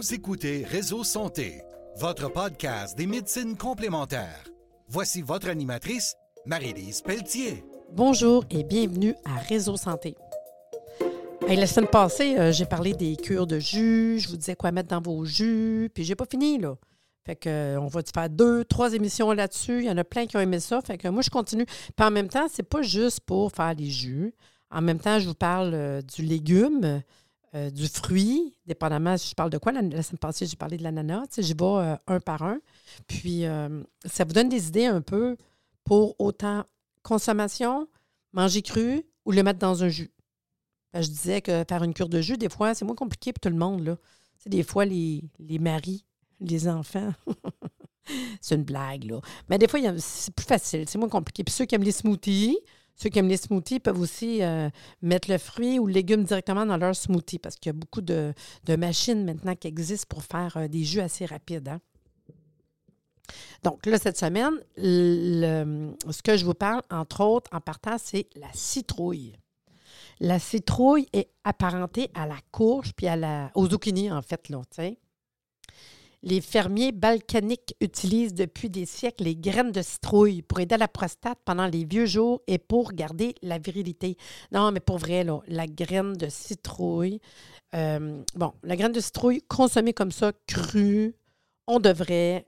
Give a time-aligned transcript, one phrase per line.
[0.00, 1.60] Vous écoutez Réseau Santé,
[1.98, 4.44] votre podcast des médecines complémentaires.
[4.88, 6.14] Voici votre animatrice,
[6.46, 7.62] Marie-Lise Pelletier.
[7.92, 10.16] Bonjour et bienvenue à Réseau Santé.
[11.46, 14.88] la semaine passée, euh, j'ai parlé des cures de jus, je vous disais quoi mettre
[14.88, 16.76] dans vos jus, puis j'ai pas fini, là.
[17.26, 19.80] Fait que, euh, on va faire deux, trois émissions là-dessus.
[19.80, 20.80] Il y en a plein qui ont aimé ça.
[20.80, 21.66] Fait que moi, je continue.
[21.66, 24.32] Puis en même temps, c'est pas juste pour faire les jus.
[24.70, 27.02] En même temps, je vous parle euh, du légume,
[27.56, 29.72] euh, du fruit, dépendamment si je parle de quoi.
[29.72, 31.26] La, semaine passée, j'ai parlé de l'ananas.
[31.36, 32.60] J'y vais euh, un par un.
[33.08, 35.36] Puis, euh, ça vous donne des idées un peu
[35.82, 36.64] pour autant
[37.02, 37.88] consommation,
[38.32, 40.12] manger cru ou le mettre dans un jus.
[40.94, 43.48] je disais que faire une cure de jus, des fois, c'est moins compliqué pour tout
[43.48, 43.84] le monde.
[43.84, 43.96] Là.
[44.46, 46.04] Des fois, les, les maris,
[46.38, 47.12] les enfants,
[48.40, 49.10] c'est une blague.
[49.10, 49.20] Là.
[49.48, 51.42] Mais des fois, c'est plus facile, c'est moins compliqué.
[51.42, 52.58] Puis ceux qui aiment les smoothies,
[53.00, 54.68] ceux qui aiment les smoothies peuvent aussi euh,
[55.00, 58.02] mettre le fruit ou le légume directement dans leur smoothie parce qu'il y a beaucoup
[58.02, 58.34] de,
[58.76, 61.68] machines maintenant qui existent pour faire euh, des jus assez rapides.
[61.68, 61.80] Hein.
[63.62, 68.52] Donc là, cette semaine, ce que je vous parle, entre autres, en partant, c'est la
[68.52, 69.34] citrouille.
[70.18, 74.60] La citrouille est apparentée à la courge puis à la, aux zucchini, en fait, là,
[74.70, 74.98] tu sais.
[76.22, 81.38] Les fermiers balkaniques utilisent depuis des siècles les graines de citrouille pour aider la prostate
[81.46, 84.18] pendant les vieux jours et pour garder la virilité.
[84.52, 87.20] Non, mais pour vrai, la graine de citrouille,
[87.74, 91.14] euh, bon, la graine de citrouille consommée comme ça, crue,
[91.66, 92.44] on devrait,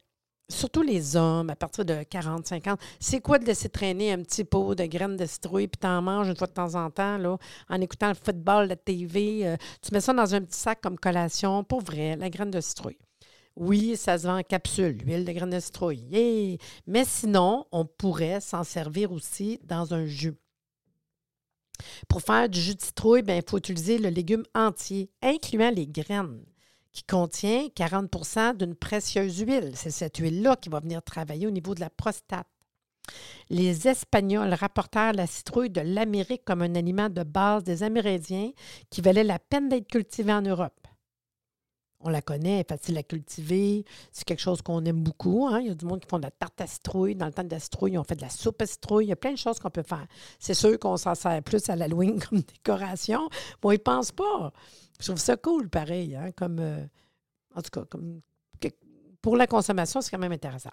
[0.50, 4.44] surtout les hommes à partir de 40, 50, c'est quoi de laisser traîner un petit
[4.44, 7.38] pot de graines de citrouille puis t'en manges une fois de temps en temps, là,
[7.70, 10.98] en écoutant le football, la TV, euh, tu mets ça dans un petit sac comme
[10.98, 12.98] collation, pour vrai, la graine de citrouille.
[13.56, 16.58] Oui, ça se vend en capsule, l'huile de graines de citrouille.
[16.86, 20.34] Mais sinon, on pourrait s'en servir aussi dans un jus.
[22.08, 25.86] Pour faire du jus de citrouille, ben, il faut utiliser le légume entier, incluant les
[25.86, 26.44] graines,
[26.92, 29.72] qui contient 40% d'une précieuse huile.
[29.74, 32.46] C'est cette huile-là qui va venir travailler au niveau de la prostate.
[33.50, 38.52] Les Espagnols rapportèrent la citrouille de l'Amérique comme un aliment de base des Amérindiens
[38.90, 40.81] qui valait la peine d'être cultivé en Europe
[42.02, 43.84] on la connaît, elle est facile à cultiver.
[44.10, 45.46] C'est quelque chose qu'on aime beaucoup.
[45.48, 45.60] Hein.
[45.60, 47.14] Il y a du monde qui font de la tarte à citrouille.
[47.14, 49.06] Dans le temps de la citrouille, on fait de la soupe à citrouille.
[49.06, 50.06] Il y a plein de choses qu'on peut faire.
[50.38, 53.28] C'est sûr qu'on s'en sert plus à l'Halloween comme décoration.
[53.60, 54.52] Bon, ils ne pensent pas.
[55.00, 56.16] Je trouve ça cool, pareil.
[56.16, 56.84] Hein, comme, euh,
[57.54, 58.20] en tout cas, comme,
[59.20, 60.72] pour la consommation, c'est quand même intéressant.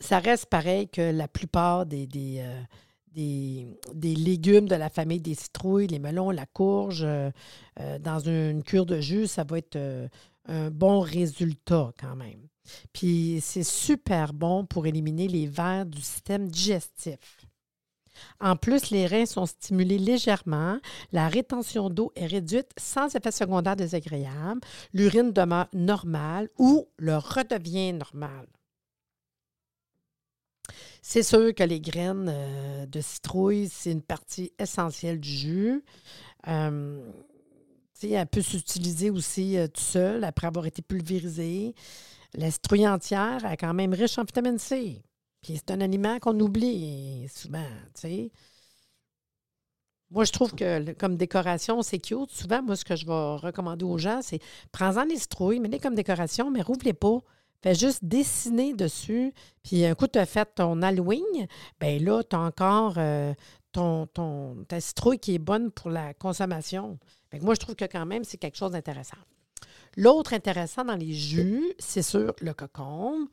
[0.00, 2.62] Ça reste pareil que la plupart des, euh,
[3.12, 3.78] des,
[4.14, 7.30] légumes de la famille des citrouilles, les melons, la courge, euh,
[7.80, 10.08] euh, dans une cure de jus, ça va être euh,
[10.46, 12.46] un bon résultat quand même.
[12.92, 17.46] Puis c'est super bon pour éliminer les vers du système digestif.
[18.38, 20.78] En plus, les reins sont stimulés légèrement,
[21.10, 24.60] la rétention d'eau est réduite sans effet secondaire désagréable,
[24.92, 28.46] l'urine demeure normale ou le redevient normal.
[31.02, 35.84] C'est sûr que les graines euh, de citrouille, c'est une partie essentielle du jus.
[36.48, 37.00] Euh,
[38.02, 41.74] elle peut s'utiliser aussi euh, tout seul après avoir été pulvérisée.
[42.34, 45.02] La citrouille entière est quand même riche en vitamine C.
[45.42, 47.64] Puis c'est un aliment qu'on oublie souvent,
[50.10, 52.30] Moi, je trouve que comme décoration, c'est cute.
[52.30, 54.40] Souvent, moi, ce que je vais recommander aux gens, c'est
[54.72, 57.20] prends-en les citrouilles, mets-les comme décoration, mais rouvre-les pas.
[57.62, 59.32] Fais juste dessiner dessus.
[59.62, 61.46] Puis un coup, tu as fait ton Halloween,
[61.80, 63.34] bien là, tu as encore euh,
[63.72, 66.98] ton, ton, ta citrouille qui est bonne pour la consommation.
[67.42, 69.18] moi, je trouve que quand même, c'est quelque chose d'intéressant.
[69.96, 73.26] L'autre intéressant dans les jus, c'est sur le cocombe.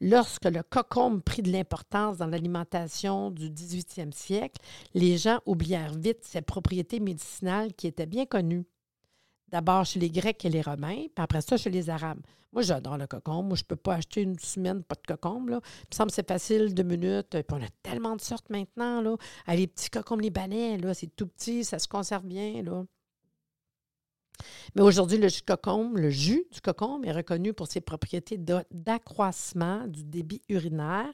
[0.00, 4.60] Lorsque le cocombe prit de l'importance dans l'alimentation du 18e siècle,
[4.94, 8.66] les gens oublièrent vite ses propriétés médicinales qui étaient bien connues.
[9.48, 12.20] D'abord chez les Grecs et les Romains, puis après ça chez les Arabes.
[12.52, 13.48] Moi, j'adore le cocombe.
[13.48, 15.50] Moi, je ne peux pas acheter une semaine pas de cocombe.
[15.50, 15.60] Là.
[15.62, 17.30] Il me semble que c'est facile, deux minutes.
[17.30, 19.02] Puis on a tellement de sortes maintenant.
[19.02, 19.16] Là.
[19.48, 22.62] Les petits cocombes libanais, là, c'est tout petit, ça se conserve bien.
[22.62, 22.84] Là.
[24.74, 28.38] Mais aujourd'hui, le jus de cocombe, le jus du cocombe est reconnu pour ses propriétés
[28.70, 31.12] d'accroissement du débit urinaire.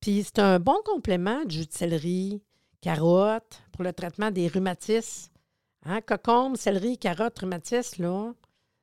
[0.00, 2.42] Puis c'est un bon complément du jus de céleri,
[2.80, 5.30] carotte, pour le traitement des rhumatismes
[5.90, 6.00] Hein?
[6.02, 8.32] Cocombe, céleri, carotte, rhumatisme, là.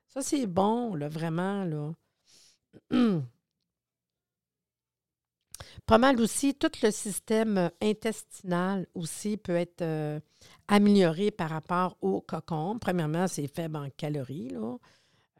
[0.08, 1.92] Ça, c'est bon, vraiment, là.
[5.86, 10.20] Pas mal aussi, tout le système intestinal aussi peut être euh,
[10.68, 12.78] amélioré par rapport au cocombe.
[12.78, 14.50] Premièrement, c'est faible en calories.
[14.50, 14.76] Là.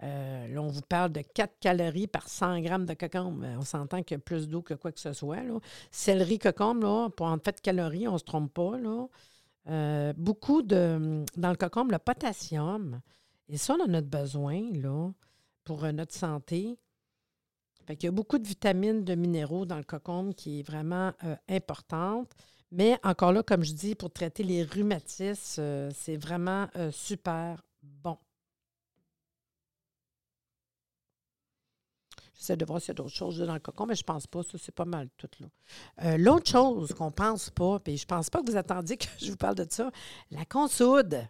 [0.04, 3.44] Euh, on vous parle de 4 calories par 100 grammes de cocombe.
[3.58, 5.42] On s'entend qu'il y a plus d'eau que quoi que ce soit.
[5.42, 5.58] Là.
[5.90, 8.78] Céleri, cocombe, là, pour en fait calories, on ne se trompe pas.
[9.68, 11.24] Euh, beaucoup de.
[11.36, 13.00] Dans le cocombe, le potassium
[13.48, 14.62] Et ça, on en a besoin,
[15.64, 16.78] pour euh, notre santé.
[17.86, 21.12] Fait qu'il y a beaucoup de vitamines, de minéraux dans le cocombe qui est vraiment
[21.24, 22.30] euh, importante.
[22.70, 28.18] Mais encore là, comme je dis, pour traiter les rhumatismes, c'est vraiment super bon.
[32.38, 34.42] J'essaie de voir s'il y a d'autres choses dans le cocon, mais je pense pas.
[34.44, 35.28] Ça, c'est pas mal tout.
[35.40, 36.16] là.
[36.16, 39.36] L'autre chose qu'on pense pas, puis je pense pas que vous attendiez que je vous
[39.36, 39.90] parle de ça,
[40.30, 41.26] la consoude.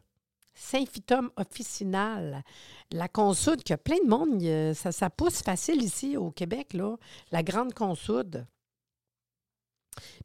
[0.54, 2.42] Symphytum officinal.
[2.90, 6.76] La consoude, qu'il y a plein de monde, ça, ça pousse facile ici au Québec,
[7.30, 8.44] la grande consoude.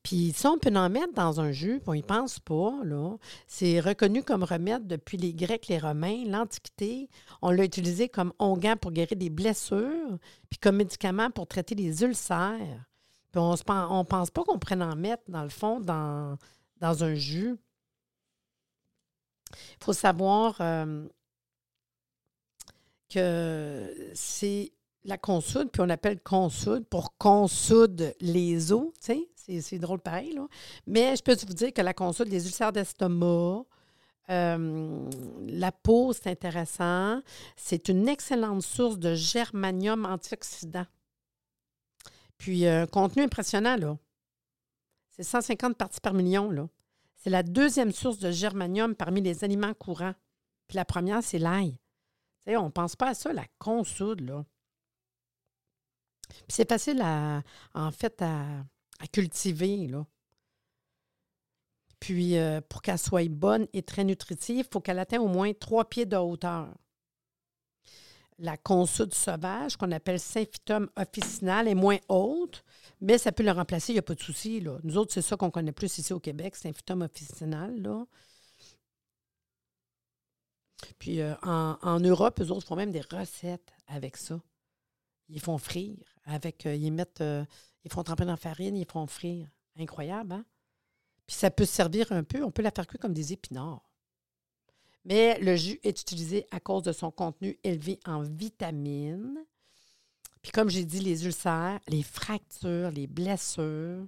[0.03, 2.73] Puis ça, on peut en mettre dans un jus, on n'y pense pas.
[2.83, 3.15] Là.
[3.47, 7.09] C'est reconnu comme remède depuis les Grecs, les Romains, l'Antiquité.
[7.41, 10.17] On l'a utilisé comme onguent pour guérir des blessures,
[10.49, 12.85] puis comme médicament pour traiter les ulcères.
[13.31, 16.37] Puis on ne pense pas qu'on pourrait en mettre, dans le fond, dans,
[16.79, 17.55] dans un jus.
[19.51, 21.07] Il faut savoir euh,
[23.09, 24.71] que c'est
[25.05, 30.33] la consoude, puis on appelle consoude pour consoude les os, tu sais, c'est drôle pareil,
[30.33, 30.47] là.
[30.87, 33.65] Mais je peux vous dire que la consoude, les ulcères d'estomac,
[34.29, 35.09] euh,
[35.47, 37.21] la peau, c'est intéressant.
[37.57, 40.85] C'est une excellente source de germanium antioxydant.
[42.37, 43.97] Puis, un contenu impressionnant, là.
[45.09, 46.67] C'est 150 parties par million, là.
[47.15, 50.15] C'est la deuxième source de germanium parmi les aliments courants.
[50.67, 51.79] Puis la première, c'est l'ail.
[52.47, 54.45] on ne pense pas à ça, la consoude, là.
[56.47, 57.41] C'est facile à,
[57.73, 58.63] en fait, à,
[59.11, 60.05] cultiver, là.
[61.99, 65.53] Puis, euh, pour qu'elle soit bonne et très nutritive, il faut qu'elle atteigne au moins
[65.53, 66.67] trois pieds de hauteur.
[68.39, 72.63] La consoude sauvage, qu'on appelle Symphytum officinal, est moins haute,
[72.99, 74.61] mais ça peut le remplacer, il n'y a pas de souci.
[74.83, 77.81] Nous autres, c'est ça qu'on connaît plus ici au Québec, c'est un phytum officinal.
[77.81, 78.05] Là.
[80.99, 84.39] Puis euh, en, Europe, eux autres font même des recettes avec ça.
[85.29, 86.65] Ils font frire avec.
[86.65, 87.21] Euh, ils mettent.
[87.21, 87.45] Euh,
[87.83, 89.47] ils font tremper dans la farine, ils font frire.
[89.77, 90.45] Incroyable, hein?
[91.25, 93.89] Puis ça peut servir un peu, on peut la faire cuire comme des épinards.
[95.05, 99.43] Mais le jus est utilisé à cause de son contenu élevé en vitamines,
[100.43, 104.05] puis comme j'ai dit, les ulcères, les fractures, les blessures.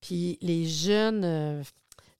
[0.00, 1.62] Puis les jeunes, euh,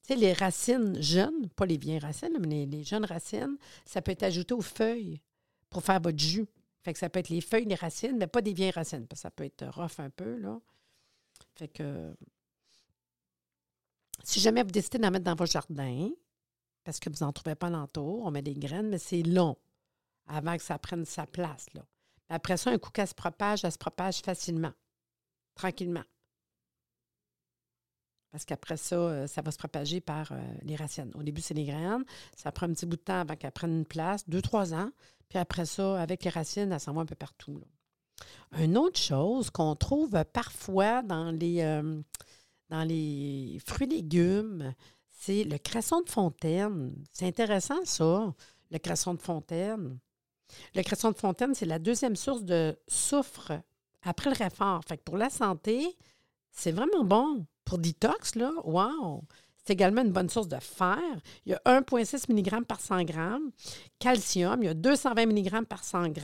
[0.02, 4.11] tu sais, les racines jeunes, pas les vieilles racines, mais les, jeunes racines, ça peut
[4.11, 5.20] être ajouté aux feuilles
[5.70, 6.47] pour faire votre jus.
[6.87, 9.19] Fait que ça peut être les feuilles, les racines, mais pas des vieilles racines, parce
[9.19, 10.61] que ça peut être rough un peu, là.
[11.56, 12.15] Fait que
[14.23, 16.11] si jamais vous décidez d'en mettre dans votre jardin,
[16.85, 19.56] parce que vous n'en trouvez pas l'entour, on met des graines, mais c'est long
[20.29, 21.85] avant que ça prenne sa place, là.
[22.29, 24.73] Après ça, un coup qu'elle se propage, elle se propage facilement,
[25.56, 26.05] tranquillement.
[28.31, 31.11] Parce qu'après ça, euh, ça va se propager par euh, les racines.
[31.17, 32.05] Au début, c'est les graines.
[32.37, 34.91] Ça prend un petit bout de temps avant qu'elle prenne une place, deux, trois ans.
[35.28, 37.61] Puis après ça, avec les racines, elle s'en va un peu partout.
[38.58, 42.00] Une autre chose qu'on trouve parfois dans les, euh,
[42.70, 44.75] dans les fruits et légumes,
[45.08, 46.94] c'est le cresson de fontaine.
[47.12, 48.32] C'est intéressant, ça,
[48.70, 49.99] le cresson de fontaine.
[50.75, 53.52] Le cresson de fontaine, c'est la deuxième source de soufre
[54.02, 54.81] après le réfort.
[54.87, 55.96] Fait que pour la santé,
[56.52, 57.46] c'est vraiment bon.
[57.64, 59.25] Pour détox, là, wow!
[59.67, 61.02] C'est également une bonne source de fer.
[61.45, 63.14] Il y a 1,6 mg par 100 g.
[63.99, 66.23] Calcium, il y a 220 mg par 100 g.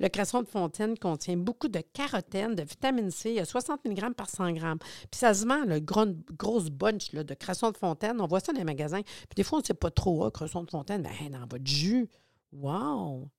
[0.00, 3.30] Le cresson de fontaine contient beaucoup de carotène, de vitamine C.
[3.30, 4.60] Il y a 60 mg par 100 g.
[4.80, 8.20] Puis ça se vend, le gros, bunch de cresson de fontaine.
[8.20, 9.02] On voit ça dans les magasins.
[9.02, 11.66] Puis des fois, on ne sait pas trop, ah, cresson de fontaine, mais dans votre
[11.66, 12.08] jus.
[12.50, 13.30] Wow!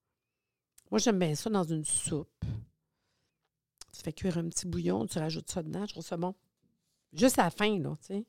[0.89, 2.45] Moi, j'aime bien ça dans une soupe.
[3.91, 6.33] Tu fais cuire un petit bouillon, tu rajoutes ça dedans, je trouve ça bon.
[7.11, 8.25] Juste à la fin, là, tu sais.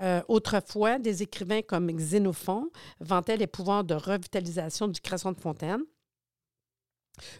[0.00, 2.70] Euh, autrefois, des écrivains comme Xénophon
[3.00, 5.82] vantaient les pouvoirs de revitalisation du cresson de fontaine.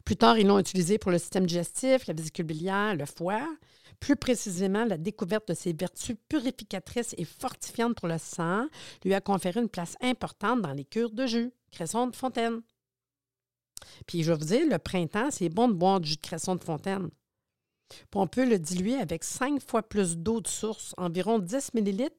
[0.04, 3.49] Plus tard, ils l'ont utilisé pour le système digestif, la vésicule biliaire, le foie.
[4.00, 8.66] Plus précisément, la découverte de ses vertus purificatrices et fortifiantes pour le sang
[9.04, 12.62] lui a conféré une place importante dans les cures de jus, cresson de fontaine.
[14.06, 16.62] Puis je vous dire, le printemps, c'est bon de boire du jus de cresson de
[16.62, 17.11] fontaine.
[18.14, 22.16] On peut le diluer avec cinq fois plus d'eau de source, environ 10 millilitres,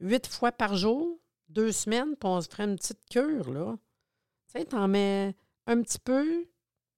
[0.00, 3.76] huit fois par jour, deux semaines, puis on se ferait une petite cure, là.
[4.48, 5.34] Tu sais, t'en mets
[5.66, 6.48] un petit peu,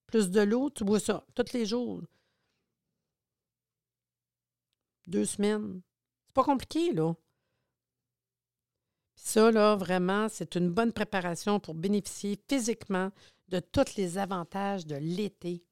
[0.07, 2.03] plus de l'eau, tu bois ça tous les jours.
[5.07, 5.81] Deux semaines.
[6.27, 7.15] C'est pas compliqué, là.
[9.17, 13.11] ça, là, vraiment, c'est une bonne préparation pour bénéficier physiquement
[13.49, 15.65] de tous les avantages de l'été.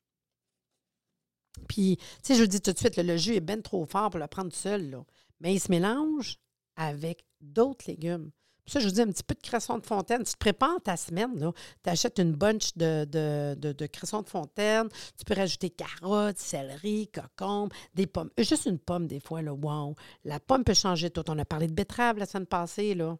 [1.69, 4.11] Puis, tu sais, je vous dis tout de suite, le jus est bien trop fort
[4.11, 5.05] pour le prendre seul, là.
[5.41, 6.39] mais il se mélange
[6.79, 8.31] avec d'autres légumes.
[8.69, 10.23] Ça, je vous dis, un petit peu de cresson de fontaine.
[10.25, 14.89] Tu te prépares ta semaine, Tu achètes une bunch de, de, de, cresson de fontaine.
[15.17, 18.31] Tu peux rajouter carottes, céleri, cocombe, des pommes.
[18.39, 19.55] Euh, juste une pomme, des fois, là.
[19.55, 19.95] Wow!
[20.25, 21.25] La pomme peut changer tout.
[21.29, 23.17] On a parlé de betterave la semaine passée, là.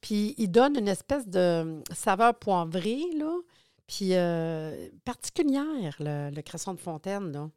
[0.00, 3.34] Puis, il donne une espèce de saveur poivrée, là.
[3.88, 7.50] Puis, euh, particulière, le, le, cresson de fontaine, là.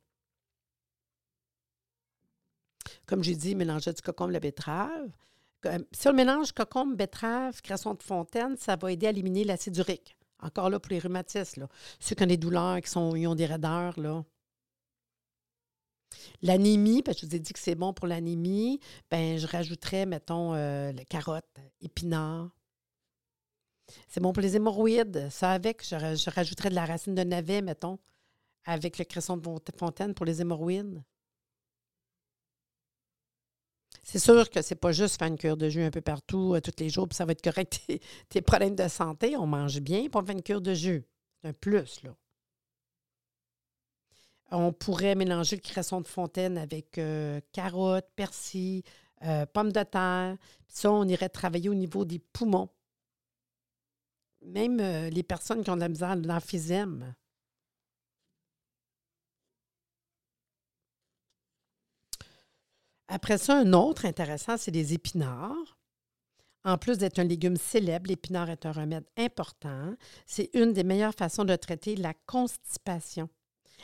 [3.05, 5.11] Comme j'ai dit, mélanger du cocombe, la betterave.
[5.91, 10.17] Si on mélange cocombe, betterave, cresson de fontaine, ça va aider à éliminer l'acide urique.
[10.41, 11.67] Encore là, pour les rhumatismes, là.
[11.99, 14.23] ceux qui ont des douleurs, qui, sont, ont des raideurs, là.
[16.41, 20.05] L'anémie, parce que je vous ai dit que c'est bon pour l'anémie, ben je rajouterais,
[20.05, 21.45] mettons, euh, les carottes,
[21.81, 22.49] épinards.
[24.07, 25.29] C'est bon pour les hémorroïdes.
[25.29, 27.99] Ça avec, je, je, rajouterais de la racine de navet, mettons,
[28.65, 31.01] avec le cresson de fontaine pour les hémorroïdes.
[34.03, 36.61] C'est sûr que c'est pas juste faire une cure de jus un peu partout euh,
[36.61, 37.81] tous les jours, puis ça va être correct
[38.29, 39.37] tes, problèmes de santé.
[39.37, 41.05] On mange bien, pour faire une cure de jus.
[41.41, 42.15] C'est un plus, là.
[44.53, 48.83] On pourrait mélanger le cresson de fontaine avec euh, carottes, persil,
[49.23, 50.35] euh, pommes de terre.
[50.67, 52.69] Puis ça, on irait travailler au niveau des poumons.
[54.43, 54.77] Même
[55.09, 57.13] les personnes qui ont de la misère l'emphysème,
[63.13, 65.77] Après ça, un autre intéressant, c'est les épinards.
[66.63, 69.95] En plus d'être un légume célèbre, l'épinard est un remède important.
[70.25, 73.27] C'est une des meilleures façons de traiter la constipation.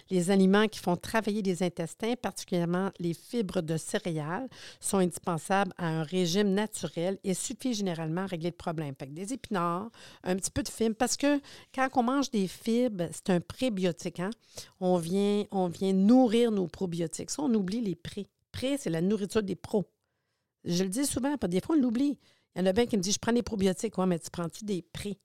[0.09, 4.47] Les aliments qui font travailler les intestins, particulièrement les fibres de céréales,
[4.79, 8.93] sont indispensables à un régime naturel et suffisent généralement à régler le problème.
[9.09, 9.89] Des épinards,
[10.23, 11.41] un petit peu de fibres, parce que
[11.75, 14.21] quand on mange des fibres, c'est un prébiotique.
[14.21, 14.29] Hein?
[14.79, 17.31] On, vient, on vient nourrir nos probiotiques.
[17.31, 18.25] Ça, on oublie les pré
[18.77, 19.85] c'est la nourriture des pros.
[20.63, 22.19] Je le dis souvent, des fois, on l'oublie.
[22.55, 23.97] Il y en a bien qui me disent Je prends des probiotiques.
[23.97, 25.17] Oui, mais tu prends-tu des pré?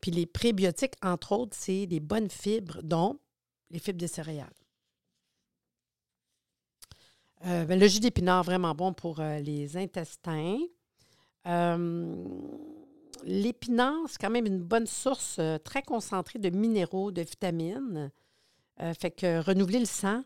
[0.00, 3.18] Puis les prébiotiques, entre autres, c'est des bonnes fibres, dont
[3.70, 4.52] les fibres des céréales.
[7.46, 10.58] Euh, ben, le jus d'épinard, vraiment bon pour euh, les intestins.
[11.46, 12.14] Euh,
[13.24, 18.10] l'épinard, c'est quand même une bonne source très concentrée de minéraux, de vitamines.
[18.98, 20.22] fait que renouveler le sang,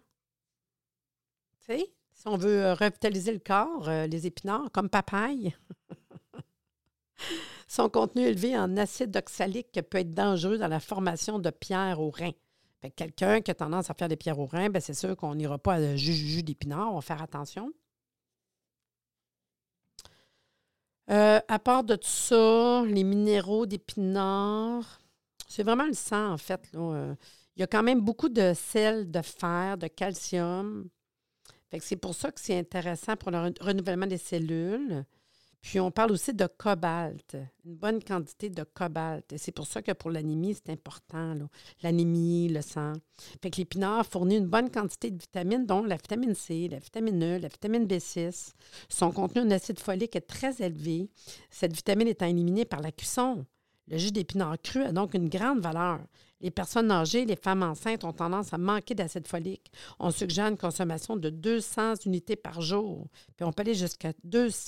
[1.61, 5.55] tu sais, si on veut euh, revitaliser le corps, euh, les épinards, comme papaye,
[7.69, 12.11] son contenu élevé en acide oxalique peut être dangereux dans la formation de pierres au
[12.11, 12.33] rein.
[12.97, 15.59] quelqu'un qui a tendance à faire des pierres au rein, ben, c'est sûr qu'on n'ira
[15.59, 17.73] pas à jus, jus d'épinards, on va faire attention.
[21.11, 25.01] Euh, à part de tout ça, les minéraux d'épinards,
[25.47, 26.69] c'est vraiment le sang, en fait.
[26.75, 27.17] il
[27.57, 30.91] y a quand même beaucoup de sel, de fer, de calcium
[31.81, 35.05] c'est pour ça que c'est intéressant pour le renouvellement des cellules.
[35.61, 39.35] Puis on parle aussi de cobalt, une bonne quantité de cobalt.
[39.37, 41.35] C'est pour ça que pour l'anémie, c'est important,
[41.83, 42.93] l'anémie, le sang.
[43.43, 47.23] Fait que l'épinard fournit une bonne quantité de vitamines, dont la vitamine C, la vitamine
[47.23, 48.53] E, la vitamine B6.
[48.89, 51.11] Son contenu en acide folique est très élevé,
[51.51, 53.45] cette vitamine étant éliminée par la cuisson.
[53.91, 56.01] Le jus d'épinard cru a donc une grande valeur.
[56.41, 59.73] Les personnes âgées, les femmes enceintes ont tendance à manquer d'acide folique.
[59.99, 63.09] On suggère une consommation de 200 unités par jour.
[63.37, 64.13] Puis on peut aller jusqu'à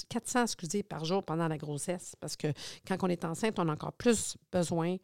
[0.09, 2.49] 400 excusez, par jour pendant la grossesse parce que
[2.87, 4.97] quand on est enceinte, on a encore plus besoin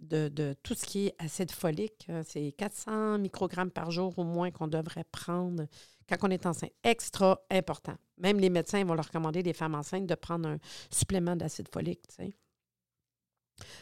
[0.00, 2.08] de, tout ce qui est acide folique.
[2.24, 5.66] C'est 400 microgrammes par jour au moins qu'on devrait prendre
[6.08, 6.72] quand on est enceinte.
[6.82, 7.94] Extra important.
[8.18, 10.58] Même les médecins vont leur recommander des femmes enceintes de prendre un
[10.90, 12.02] supplément d'acide folique.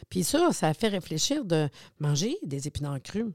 [0.08, 1.68] Puis ça, ça fait réfléchir de
[1.98, 3.26] manger des épinards crus.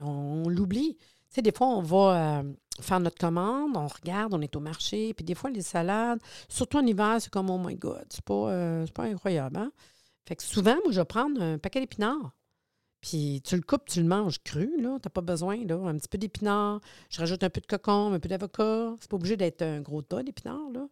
[0.00, 0.96] On, l'oublie.
[0.96, 4.60] Tu sais, des fois, on va euh, faire notre commande, on regarde, on est au
[4.60, 8.24] marché, puis des fois, les salades, surtout en hiver, c'est comme, oh my God, c'est
[8.24, 9.58] pas, euh, pas incroyable.
[9.58, 9.72] Hein?
[10.26, 12.32] Fait que souvent, moi, je vais prendre un paquet d'épinards.
[13.00, 14.98] Puis tu le coupes, tu le manges cru, là.
[15.00, 15.76] T'as pas besoin, là.
[15.76, 16.80] Un petit peu d'épinards.
[17.10, 18.94] Je rajoute un peu de cocon, un peu d'avocat.
[19.00, 20.88] C'est pas obligé d'être un gros tas d'épinards, là.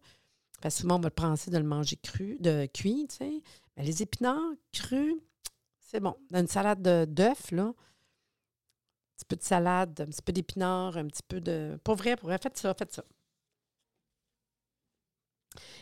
[0.61, 3.41] Fait souvent, on va penser de le manger cru, de cuit, tu sais.
[3.77, 5.15] Mais les épinards crus,
[5.79, 6.15] c'est bon.
[6.31, 6.81] Dans une salade
[7.13, 7.73] d'œufs, là, un
[9.17, 11.79] petit peu de salade, un petit peu d'épinards, un petit peu de.
[11.83, 13.03] Pour vrai, pour vrai, faites ça, faites ça.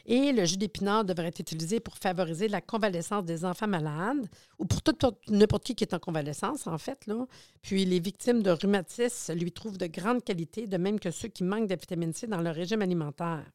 [0.06, 4.66] Et le jus d'épinard devrait être utilisé pour favoriser la convalescence des enfants malades ou
[4.66, 4.82] pour
[5.30, 7.06] n'importe qui qui est en convalescence, en fait.
[7.08, 7.26] Là.
[7.62, 11.44] Puis les victimes de rhumatisme lui trouvent de grande qualité, de même que ceux qui
[11.44, 13.46] manquent de vitamine C dans leur régime alimentaire.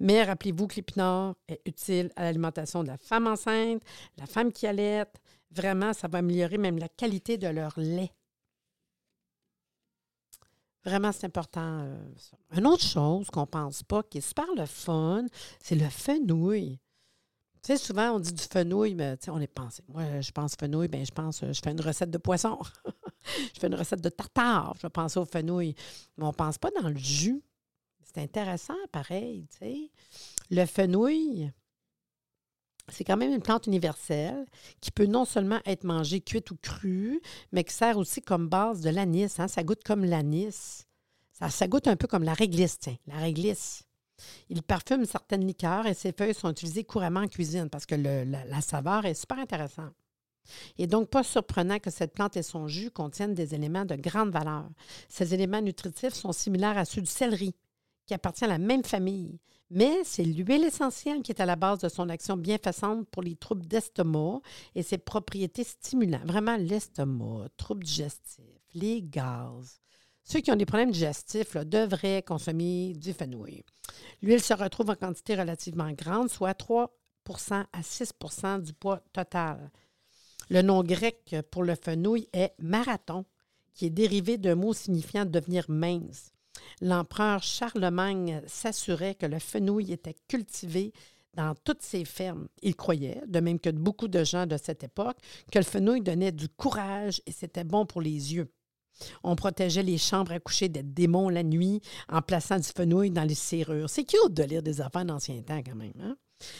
[0.00, 3.82] Mais rappelez-vous que l'épinard est utile à l'alimentation de la femme enceinte,
[4.16, 5.04] la femme qui allait.
[5.50, 8.12] Vraiment, ça va améliorer même la qualité de leur lait.
[10.84, 11.80] Vraiment, c'est important.
[11.84, 11.96] euh.
[12.56, 15.26] Une autre chose qu'on pense pas, qui est super le fun,
[15.60, 16.78] c'est le fenouil.
[17.62, 19.82] Tu sais, souvent, on dit du fenouil, mais tu sais, on est pensé.
[19.88, 22.58] Moi, je pense fenouil, bien, je pense, je fais une recette de poisson.
[23.54, 24.74] je fais une recette de tartare.
[24.76, 25.74] Je vais penser au fenouil.
[26.16, 27.42] Mais on ne pense pas dans le jus.
[28.12, 29.90] C'est intéressant, pareil, tu.
[30.50, 31.52] Le fenouil,
[32.88, 34.46] c'est quand même une plante universelle
[34.80, 37.20] qui peut non seulement être mangée cuite ou crue,
[37.52, 39.38] mais qui sert aussi comme base de l'anis.
[39.38, 39.48] hein.
[39.48, 40.86] Ça goûte comme l'anis.
[41.32, 43.84] Ça, ça goûte un peu comme la réglisse, tiens, la réglisse.
[44.48, 48.24] Il parfume certaines liqueurs et ses feuilles sont utilisées couramment en cuisine parce que la,
[48.24, 49.94] la saveur est super intéressante.
[50.78, 54.30] Et donc, pas surprenant que cette plante et son jus contiennent des éléments de grande
[54.30, 54.66] valeur.
[55.08, 57.54] Ces éléments nutritifs sont similaires à ceux du céleri,
[58.08, 59.38] qui appartient à la même famille.
[59.70, 63.36] Mais c'est l'huile essentielle qui est à la base de son action bienfaisante pour les
[63.36, 64.40] troubles d'estomac
[64.74, 66.24] et ses propriétés stimulantes.
[66.24, 68.42] Vraiment, l'estomac, troubles digestifs,
[68.74, 69.78] les gaz.
[70.24, 73.62] Ceux qui ont des problèmes digestifs devraient consommer du fenouil.
[74.22, 76.88] L'huile se retrouve en quantité relativement grande, soit 3%
[77.50, 79.70] à 6% du poids total.
[80.48, 83.26] Le nom grec pour le fenouil est marathon,
[83.74, 86.32] qui est dérivé d'un mot signifiant devenir mince.
[86.80, 90.92] L'empereur Charlemagne s'assurait que le fenouil était cultivé
[91.34, 92.48] dans toutes ses fermes.
[92.62, 95.18] Il croyait, de même que beaucoup de gens de cette époque,
[95.52, 98.50] que le fenouil donnait du courage et c'était bon pour les yeux.
[99.22, 103.22] On protégeait les chambres à coucher des démons la nuit en plaçant du fenouil dans
[103.22, 103.88] les serrures.
[103.88, 105.92] C'est cute de lire des affaires d'ancien temps quand même.
[106.00, 106.16] Hein?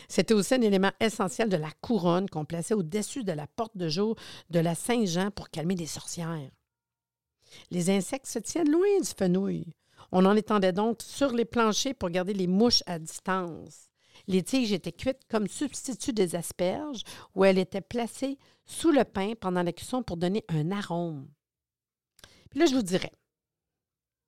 [0.09, 3.88] C'était aussi un élément essentiel de la couronne qu'on plaçait au-dessus de la porte de
[3.88, 4.17] jour
[4.50, 6.50] de la Saint-Jean pour calmer les sorcières.
[7.71, 9.67] Les insectes se tiennent loin du fenouil.
[10.12, 13.88] On en étendait donc sur les planchers pour garder les mouches à distance.
[14.27, 17.03] Les tiges étaient cuites comme substitut des asperges
[17.35, 21.29] ou elles étaient placées sous le pain pendant la cuisson pour donner un arôme.
[22.50, 23.12] Puis là, je vous dirais,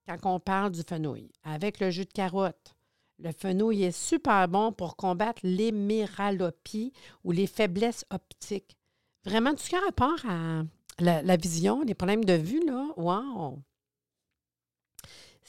[0.06, 2.76] quand on parle du fenouil, avec le jus de carotte,
[3.18, 6.92] le fenouil est super bon pour combattre l'héméralopie
[7.24, 8.76] ou les faiblesses optiques.
[9.24, 10.62] Vraiment, tout ce qui a rapport à
[10.98, 13.62] la, la vision, les problèmes de vue, là, wow!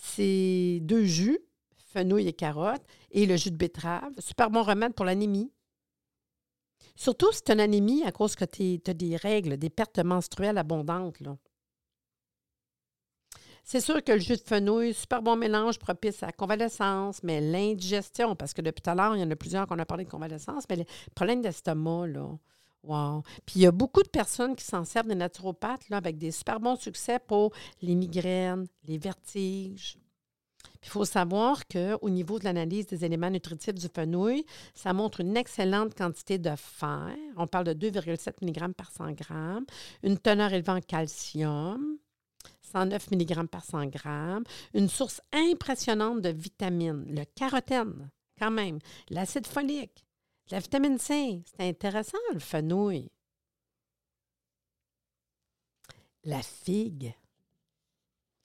[0.03, 1.37] C'est deux jus,
[1.93, 4.11] fenouil et carotte, et le jus de betterave.
[4.17, 5.53] Super bon remède pour l'anémie.
[6.95, 9.99] Surtout si tu as une anémie à cause que tu as des règles, des pertes
[9.99, 11.19] menstruelles abondantes.
[13.63, 17.39] C'est sûr que le jus de fenouil, super bon mélange propice à la convalescence, mais
[17.39, 20.03] l'indigestion, parce que depuis tout à l'heure, il y en a plusieurs qu'on a parlé
[20.03, 22.27] de convalescence, mais les problèmes d'estomac, là,
[22.83, 23.23] wow.
[23.45, 26.31] Puis il y a beaucoup de personnes qui s'en servent des naturopathes là, avec des
[26.31, 29.97] super bons succès pour les migraines, les vertiges.
[30.83, 35.37] Il faut savoir qu'au niveau de l'analyse des éléments nutritifs du fenouil, ça montre une
[35.37, 37.15] excellente quantité de fer.
[37.37, 39.25] On parle de 2,7 mg par 100 g,
[40.03, 41.97] une teneur élevée en calcium,
[42.73, 43.99] 109 mg par 100 g,
[44.73, 50.03] une source impressionnante de vitamines, le carotène, quand même, l'acide folique,
[50.51, 51.43] la vitamine C.
[51.45, 53.09] C'est intéressant, le fenouil.
[56.23, 57.13] La figue.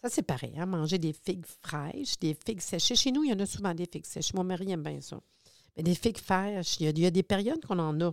[0.01, 0.67] Ça, c'est pareil, hein?
[0.67, 2.97] manger des figues fraîches, des figues séchées.
[2.97, 4.35] Chez nous, il y en a souvent des figues sèches.
[4.35, 5.21] Mon mari aime bien ça.
[5.77, 8.13] Mais des figues fraîches, il y a, il y a des périodes qu'on en a.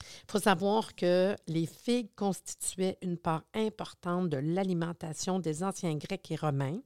[0.00, 6.30] Il faut savoir que les figues constituaient une part importante de l'alimentation des anciens Grecs
[6.30, 6.80] et Romains.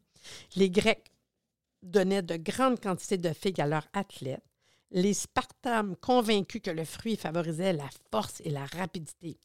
[0.54, 1.10] Les Grecs
[1.82, 4.42] donnaient de grandes quantités de figues à leurs athlètes.
[4.90, 9.38] Les Spartans, convaincus que le fruit favorisait la force et la rapidité.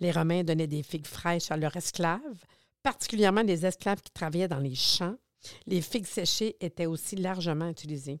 [0.00, 2.44] Les Romains donnaient des figues fraîches à leurs esclaves,
[2.82, 5.16] particulièrement les esclaves qui travaillaient dans les champs.
[5.66, 8.20] Les figues séchées étaient aussi largement utilisées.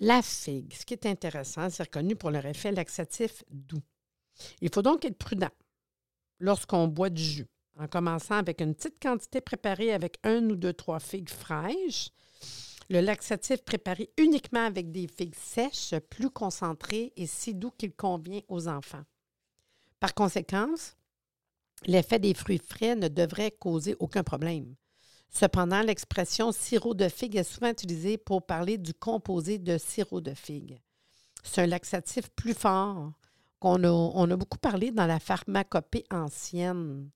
[0.00, 3.82] La figue, ce qui est intéressant, c'est reconnu pour leur effet laxatif doux.
[4.60, 5.50] Il faut donc être prudent
[6.38, 7.46] lorsqu'on boit du jus,
[7.78, 12.10] en commençant avec une petite quantité préparée avec un ou deux, trois figues fraîches.
[12.90, 18.40] Le laxatif préparé uniquement avec des figues sèches, plus concentrées et si doux qu'il convient
[18.48, 19.04] aux enfants.
[20.00, 20.74] Par conséquent,
[21.86, 24.74] l'effet des fruits frais ne devrait causer aucun problème.
[25.30, 30.34] Cependant, l'expression sirop de figue est souvent utilisée pour parler du composé de sirop de
[30.34, 30.80] figue.
[31.44, 33.12] C'est un laxatif plus fort
[33.60, 37.08] qu'on a, a beaucoup parlé dans la pharmacopée ancienne.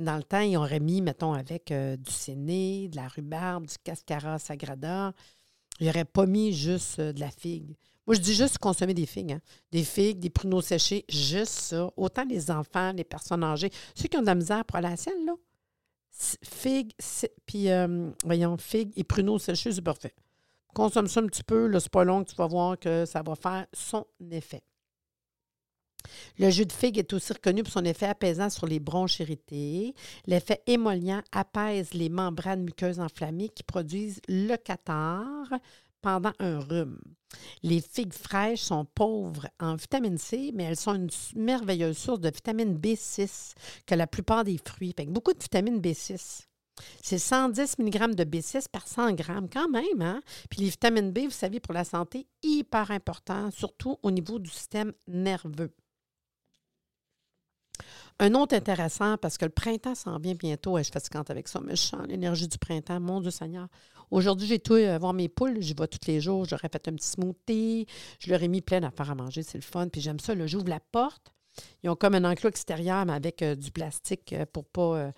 [0.00, 3.74] Dans le temps, ils auraient mis, mettons, avec euh, du séné, de la rhubarbe, du
[3.82, 5.12] cascara sagrada.
[5.80, 7.76] Ils n'auraient pas mis juste euh, de la figue.
[8.06, 9.32] Moi, je dis juste consommer des figues.
[9.32, 9.40] hein.
[9.70, 11.90] Des figues, des pruneaux séchés, juste ça.
[11.96, 14.96] Autant les enfants, les personnes âgées, ceux qui ont de la misère pour à la
[14.96, 15.34] selle, là.
[16.42, 16.92] Figues,
[17.46, 20.14] puis, euh, voyons, figues et pruneaux séchés, c'est parfait.
[20.74, 23.66] Consomme ça un petit peu, c'est pas long tu vas voir que ça va faire
[23.72, 24.62] son effet.
[26.38, 29.94] Le jus de figue est aussi reconnu pour son effet apaisant sur les bronches irrités.
[30.26, 35.58] L'effet émollient apaise les membranes muqueuses enflammées qui produisent le catarrhe
[36.00, 36.98] pendant un rhume.
[37.62, 42.30] Les figues fraîches sont pauvres en vitamine C, mais elles sont une merveilleuse source de
[42.30, 43.54] vitamine B6
[43.86, 44.94] que la plupart des fruits.
[45.08, 46.44] Beaucoup de vitamine B6.
[47.02, 50.00] C'est 110 mg de B6 par 100 g, quand même.
[50.00, 50.22] Hein?
[50.48, 54.48] Puis les vitamines B, vous savez, pour la santé, hyper important, surtout au niveau du
[54.48, 55.72] système nerveux.
[58.20, 61.60] Un autre intéressant, parce que le printemps s'en vient bientôt, et je fatigante avec ça,
[61.64, 63.68] mais je sens l'énergie du printemps, mon Dieu Seigneur.
[64.10, 66.94] Aujourd'hui, j'ai tout euh, voir mes poules, j'y vais tous les jours, j'aurais fait un
[66.94, 67.86] petit smoothie,
[68.18, 70.68] je leur ai mis plein d'affaires à manger, c'est le fun, puis j'aime ça, j'ouvre
[70.68, 71.32] la porte,
[71.84, 75.12] ils ont comme un enclos extérieur, mais avec euh, du plastique euh, pour pas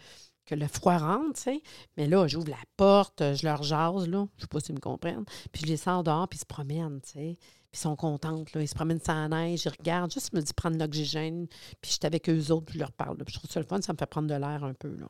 [0.55, 1.63] le froid rentre, tu sais.
[1.97, 5.25] Mais là, j'ouvre la porte, je leur jase, là, je sais pas s'ils me comprennent,
[5.53, 7.37] puis je les sors dehors, puis ils se promènent, tu sais.
[7.71, 8.63] Puis ils sont contents, là.
[8.63, 11.47] Ils se promènent sans neige, ils regardent, juste me dit prendre l'oxygène.
[11.81, 13.17] Puis je suis avec eux autres, puis je leur parle.
[13.19, 15.07] Puis je trouve ça le fun, ça me fait prendre de l'air un peu, là.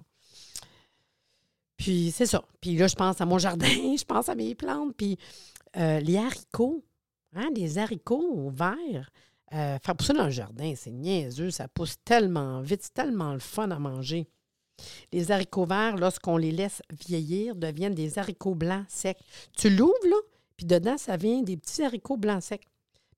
[1.80, 2.44] Puis c'est ça.
[2.60, 4.94] Puis là, je pense à mon jardin, je pense à mes plantes.
[4.96, 5.16] Puis
[5.78, 6.84] euh, les haricots,
[7.34, 9.10] hein, les haricots verts,
[9.54, 13.40] euh, faire pousser dans le jardin, c'est niaiseux, ça pousse tellement vite, c'est tellement le
[13.40, 14.28] fun à manger.
[15.12, 19.18] Les haricots verts, lorsqu'on les laisse vieillir, deviennent des haricots blancs secs.
[19.56, 20.16] Tu l'ouvres, là,
[20.56, 22.66] puis dedans, ça vient des petits haricots blancs secs.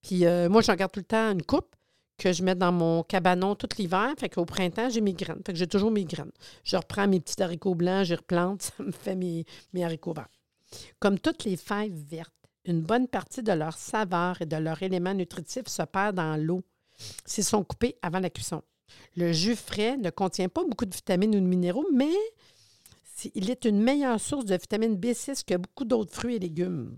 [0.03, 1.75] Puis euh, moi, j'en garde tout le temps une coupe
[2.19, 4.15] que je mets dans mon cabanon tout l'hiver.
[4.19, 5.41] Fait qu'au printemps, j'ai mes graines.
[5.45, 6.31] Fait que j'ai toujours mes graines.
[6.65, 9.45] Je reprends mes petits haricots blancs, je replante, ça me fait mes,
[9.83, 10.29] haricots verts.
[11.01, 12.33] Comme toutes les fèves vertes,
[12.65, 16.63] une bonne partie de leur saveur et de leur élément nutritif se perd dans l'eau
[17.27, 18.63] s'ils sont coupés avant la cuisson.
[19.17, 22.15] Le jus frais ne contient pas beaucoup de vitamines ou de minéraux, mais
[23.35, 26.97] il est une meilleure source de vitamine B6 que beaucoup d'autres fruits et légumes.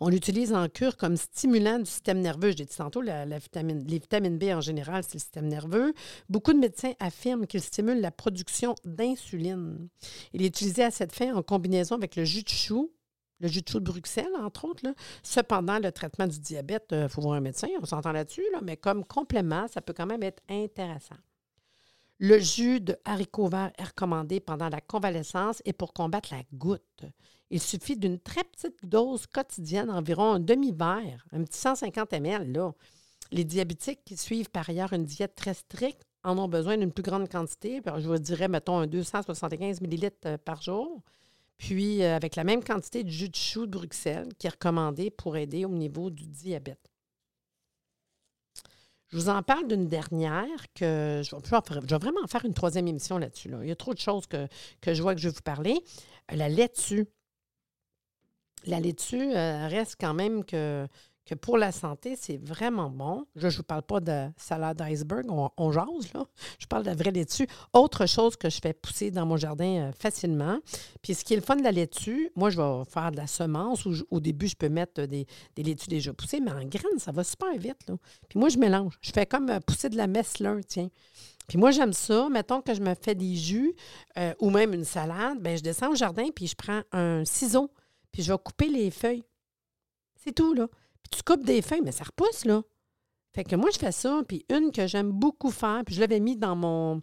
[0.00, 2.50] On l'utilise en cure comme stimulant du système nerveux.
[2.56, 3.38] J'ai dit tantôt, les
[3.88, 5.92] vitamines B en général, c'est le système nerveux.
[6.30, 9.88] Beaucoup de médecins affirment qu'il stimule la production d'insuline.
[10.32, 12.90] Il est utilisé à cette fin en combinaison avec le jus de chou,
[13.40, 14.82] le jus de chou de Bruxelles, entre autres.
[15.22, 18.76] Cependant, le traitement du diabète, il euh, faut voir un médecin, on s'entend là-dessus, mais
[18.76, 21.16] comme complément, ça peut quand même être intéressant.
[22.18, 27.04] Le jus de haricots verts est recommandé pendant la convalescence et pour combattre la goutte.
[27.50, 32.52] Il suffit d'une très petite dose quotidienne, environ un demi-verre, un petit 150 ml.
[32.52, 32.72] Là.
[33.32, 37.02] Les diabétiques qui suivent par ailleurs une diète très stricte en ont besoin d'une plus
[37.02, 37.82] grande quantité.
[37.84, 41.02] je vous dirais, mettons, un 275 ml euh, par jour.
[41.58, 45.10] Puis, euh, avec la même quantité de jus de chou de Bruxelles qui est recommandé
[45.10, 46.90] pour aider au niveau du diabète.
[49.08, 53.50] Je vous en parle d'une dernière que je vais, vraiment faire une troisième émission là-dessus.
[53.62, 54.48] Il y a trop de choses que,
[54.80, 55.80] que je vois que je vais vous parler.
[56.30, 57.06] La laitue.
[58.64, 60.88] La laitue euh, reste quand même que,
[61.26, 63.26] que pour la santé, c'est vraiment bon.
[63.34, 66.24] Je ne vous parle pas de salade iceberg, on, jase, là.
[66.60, 67.48] Je parle de la vraie laitue.
[67.72, 70.58] Autre chose que je fais pousser dans mon jardin euh, facilement.
[71.02, 73.26] Puis ce qui est le fun de la laitue, moi, je vais faire de la
[73.26, 77.10] semence ou au début, je peux mettre des, laitues déjà poussées, mais en graines, ça
[77.10, 77.96] va super vite, là.
[78.28, 78.96] Puis moi, je mélange.
[79.00, 80.88] Je fais comme euh, pousser de la messelin, tiens.
[81.48, 82.28] Puis moi, j'aime ça.
[82.28, 83.74] Mettons que je me fais des jus
[84.40, 87.70] ou même une salade, bien, je descends au jardin puis je prends un ciseau
[88.10, 89.22] puis je vais couper les feuilles.
[90.16, 90.66] C'est tout, là.
[91.10, 92.62] Tu coupes des feuilles, mais ça repousse, là.
[93.34, 94.22] Fait que moi, je fais ça.
[94.26, 97.02] Puis une que j'aime beaucoup faire, puis je l'avais mis dans mon,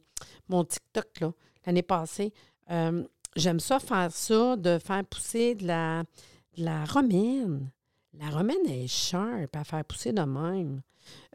[0.50, 1.34] mon TikTok, là,
[1.66, 2.34] l'année passée.
[2.72, 3.04] Euh,
[3.36, 6.04] j'aime ça, faire ça, de faire pousser de la,
[6.58, 7.70] la romaine.
[8.13, 10.82] La romaine est sharp à faire pousser de même.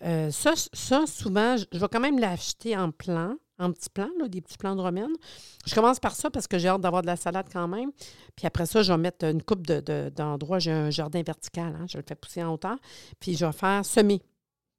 [0.02, 4.40] Euh, ça, ça, souvent, je vais quand même l'acheter en plan en petits plants, des
[4.40, 5.12] petits plants de romaine.
[5.66, 7.90] Je commence par ça parce que j'ai hâte d'avoir de la salade quand même.
[8.36, 10.58] Puis après ça, je vais mettre une coupe d'endroits.
[10.58, 12.76] De, j'ai un jardin vertical, hein, je le fais pousser en hauteur.
[13.20, 14.22] Puis je vais faire semer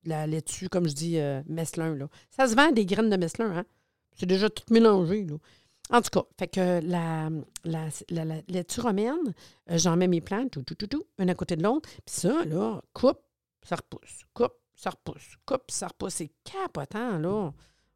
[0.05, 1.41] la laitue, comme je dis, euh.
[1.47, 2.07] Là.
[2.29, 3.57] Ça se vend des graines de messelin.
[3.57, 3.65] Hein?
[4.15, 5.25] C'est déjà tout mélangé.
[5.25, 5.35] Là.
[5.91, 7.29] En tout cas, fait que la,
[7.65, 7.89] la,
[8.47, 9.33] laitue romaine,
[9.71, 11.89] euh, j'en mets mes plantes, tout, tout, tout, tout, un à côté de l'autre.
[12.05, 13.19] Puis ça, là, coupe,
[13.63, 14.21] ça repousse.
[14.33, 15.35] Coupe, ça repousse.
[15.45, 16.15] Coupe, ça repousse.
[16.15, 17.51] C'est capotant, là.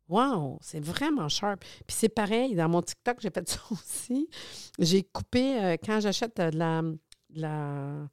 [0.09, 1.61] Wow, c'est vraiment sharp.
[1.61, 4.29] Puis c'est pareil, dans mon TikTok, j'ai fait ça aussi.
[4.79, 6.81] J'ai coupé, euh, quand j'achète de la,
[7.29, 8.07] la,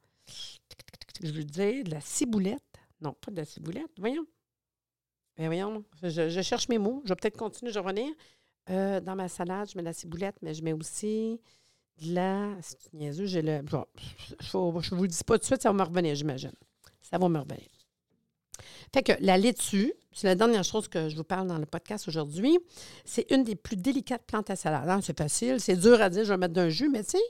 [1.23, 2.63] je veux dire, la ciboulette.
[3.01, 4.27] Non, pas de la ciboulette, voyons.
[5.37, 7.03] Ben voyons, je, cherche mes mots.
[7.05, 8.13] Je vais peut-être continuer, je vais revenir.
[8.69, 11.41] Euh, dans ma salade, je mets de la ciboulette, mais je mets aussi
[12.03, 12.57] de la.
[12.61, 16.15] C'est j'ai je ne vous le dis pas tout de suite, ça va me revenir,
[16.15, 16.53] j'imagine.
[17.01, 17.80] Ça va me revenir.
[18.93, 22.09] Fait que la laitue, c'est la dernière chose que je vous parle dans le podcast
[22.09, 22.59] aujourd'hui.
[23.05, 24.89] C'est une des plus délicates plantes à salade.
[24.89, 27.23] Hein, c'est facile, c'est dur à dire, je vais mettre d'un jus, mais tu sais,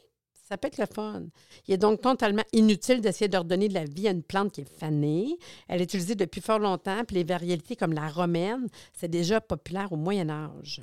[0.48, 1.24] Ça peut être le fun.
[1.68, 4.62] Il est donc totalement inutile d'essayer de redonner de la vie à une plante qui
[4.62, 5.38] est fanée.
[5.68, 9.92] Elle est utilisée depuis fort longtemps, puis les variétés comme la romaine, c'est déjà populaire
[9.92, 10.82] au Moyen Âge.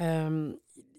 [0.00, 0.52] Euh,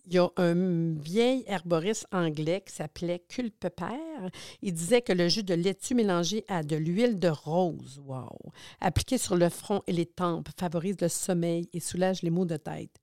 [0.05, 4.29] il y a un vieil herboriste anglais qui s'appelait Culpepère.
[4.61, 8.37] Il disait que le jus de laitue mélangé à de l'huile de rose, wow,
[8.81, 12.57] appliqué sur le front et les tempes, favorise le sommeil et soulage les maux de
[12.57, 12.95] tête.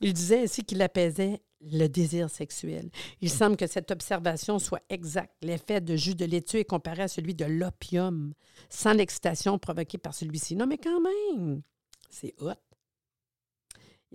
[0.00, 2.90] Il disait ainsi qu'il apaisait le désir sexuel.
[3.20, 5.34] Il semble que cette observation soit exacte.
[5.42, 8.34] L'effet de jus de laitue est comparé à celui de l'opium,
[8.68, 10.54] sans l'excitation provoquée par celui-ci.
[10.54, 11.62] Non, mais quand même,
[12.10, 12.52] c'est hot.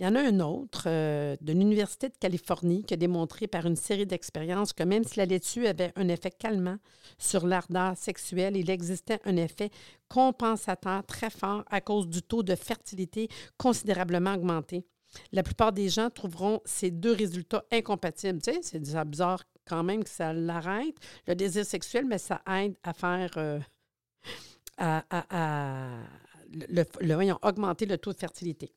[0.02, 3.66] Il y en a un autre euh, de l'Université de Californie qui a démontré par
[3.66, 6.78] une série d'expériences que même si la laitue avait un effet calmant
[7.18, 9.70] sur l'ardeur sexuelle, il existait un effet
[10.08, 14.84] compensateur très fort à cause du taux de fertilité considérablement augmenté.
[15.30, 18.42] La plupart des gens trouveront ces deux résultats incompatibles.
[18.42, 20.96] Tu sais, c'est bizarre quand même que ça l'arrête,
[21.28, 23.30] le désir sexuel, mais ça aide à faire...
[23.36, 23.60] Euh,
[24.78, 26.00] à,
[26.50, 28.74] le, le, augmenter le taux de fertilité.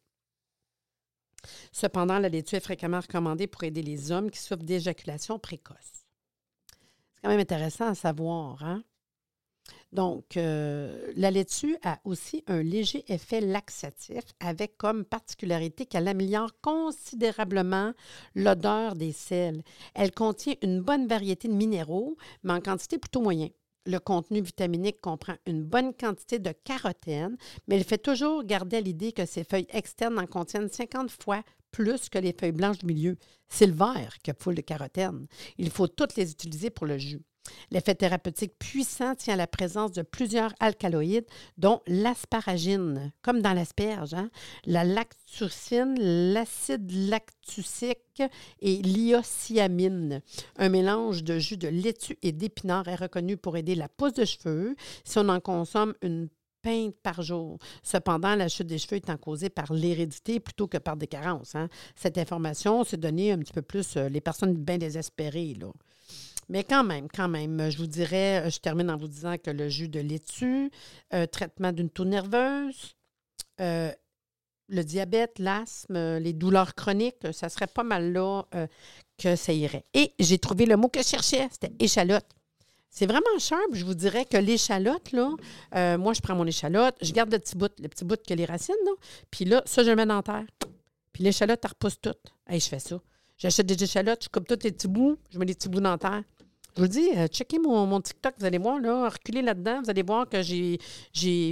[1.72, 6.06] Cependant, la laitue est fréquemment recommandée pour aider les hommes qui souffrent d'éjaculation précoce.
[7.14, 8.64] C'est quand même intéressant à savoir.
[8.64, 8.84] Hein?
[9.92, 16.52] Donc, euh, la laitue a aussi un léger effet laxatif avec comme particularité qu'elle améliore
[16.62, 17.94] considérablement
[18.36, 19.64] l'odeur des sels.
[19.94, 23.52] Elle contient une bonne variété de minéraux, mais en quantité plutôt moyenne.
[23.86, 29.12] Le contenu vitaminique comprend une bonne quantité de carotène, mais il fait toujours garder l'idée
[29.12, 33.18] que ces feuilles externes en contiennent 50 fois plus que les feuilles blanches du milieu.
[33.48, 35.28] C'est le vert qui a full de carotène.
[35.58, 37.22] Il faut toutes les utiliser pour le jus.
[37.72, 41.26] L'effet thérapeutique puissant tient à la présence de plusieurs alcaloïdes,
[41.58, 44.30] dont l'asparagine, comme dans l'asperge, hein,
[44.66, 45.96] la lactucine,
[46.34, 48.24] l'acide lactucique
[48.60, 50.22] et l'iocyanine.
[50.58, 54.26] Un mélange de jus de laitue et d'épinards est reconnu pour aider la pousse de
[54.26, 56.30] cheveux si on en consomme une
[56.66, 57.60] pinte par jour.
[57.84, 61.56] Cependant, la chute des cheveux étant causée par l'hérédité plutôt que par des carences.
[61.56, 61.70] Hein.
[61.96, 65.56] Cette information s'est donnée un petit peu plus euh, les personnes bien désespérées.
[66.50, 69.68] Mais quand même, quand même, je vous dirais, je termine en vous disant que le
[69.70, 70.72] jus de laitue,
[71.14, 72.96] euh, traitement d'une toux nerveuse,
[73.62, 73.92] euh,
[74.68, 78.68] le diabète, l'asthme, les douleurs chroniques, ça serait pas mal là euh,
[79.18, 79.86] que ça irait.
[79.94, 82.26] Et j'ai trouvé le mot que je cherchais, c'était échalote.
[82.90, 83.74] C'est vraiment sharp.
[83.74, 87.58] Je vous dirais que l'échalote, là, moi, je prends mon échalote, je garde le petit
[87.58, 88.76] bout, le petit bout que les racines,
[89.30, 90.46] puis là, ça, je le mets dans terre.
[91.12, 92.16] Puis l'échalote, elle repousse tout.
[92.48, 93.00] Hey, je fais ça.
[93.38, 95.98] J'achète des échalotes, je coupe tous les petits bouts, je mets des petits bouts dans
[95.98, 96.24] terre.
[96.76, 99.90] Je vous dis, euh, checkez mon, mon, TikTok, vous allez voir, là, reculez là-dedans, vous
[99.90, 100.78] allez voir que j'ai,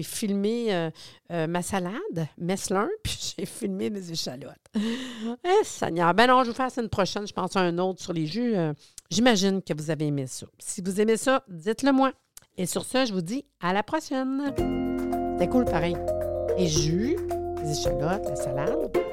[0.03, 0.89] filmé euh,
[1.31, 4.57] euh, ma salade, Messler, puis j'ai filmé mes échalotes.
[4.75, 6.13] eh, Seigneur.
[6.13, 8.53] Ben non, je vous ça une prochaine, je pense à un autre sur les jus.
[9.09, 10.45] j'imagine que vous avez aimé ça.
[10.59, 12.12] Si vous aimez ça, dites-le moi.
[12.57, 14.53] Et sur ce, je vous dis à la prochaine.
[15.39, 15.95] C'est cool, pareil.
[16.57, 17.17] Les jus,
[17.62, 19.12] les échalotes, la salade.